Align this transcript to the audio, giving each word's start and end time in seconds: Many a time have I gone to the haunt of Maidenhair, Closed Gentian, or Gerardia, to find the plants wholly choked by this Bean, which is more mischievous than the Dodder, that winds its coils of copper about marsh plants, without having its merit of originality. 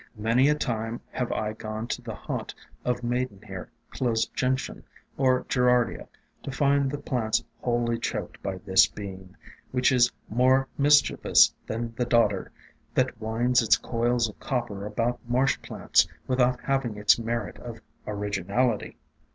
Many 0.17 0.49
a 0.49 0.55
time 0.55 0.99
have 1.11 1.31
I 1.31 1.53
gone 1.53 1.85
to 1.89 2.01
the 2.01 2.15
haunt 2.15 2.55
of 2.83 3.03
Maidenhair, 3.03 3.69
Closed 3.91 4.33
Gentian, 4.35 4.83
or 5.15 5.43
Gerardia, 5.47 6.07
to 6.41 6.51
find 6.51 6.89
the 6.89 6.97
plants 6.97 7.43
wholly 7.61 7.99
choked 7.99 8.41
by 8.41 8.57
this 8.57 8.87
Bean, 8.87 9.37
which 9.69 9.91
is 9.91 10.11
more 10.27 10.67
mischievous 10.75 11.53
than 11.67 11.93
the 11.95 12.05
Dodder, 12.05 12.51
that 12.95 13.21
winds 13.21 13.61
its 13.61 13.77
coils 13.77 14.27
of 14.27 14.39
copper 14.39 14.87
about 14.87 15.19
marsh 15.27 15.61
plants, 15.61 16.07
without 16.25 16.61
having 16.61 16.97
its 16.97 17.19
merit 17.19 17.59
of 17.59 17.79
originality. 18.07 18.97